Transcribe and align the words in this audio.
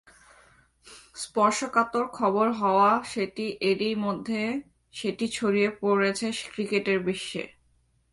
স্পর্শকাতর 1.15 2.05
খবর 2.13 2.47
হওয়া 2.51 2.89
সেটি 3.03 3.45
এরই 3.61 3.93
মধ্যে 4.05 4.41
সেটি 4.93 5.25
ছড়িয়ে 5.37 5.69
পড়েছে 5.81 6.27
সারা 6.31 6.51
ক্রিকেট 6.53 6.85
বিশ্বে। 7.07 7.43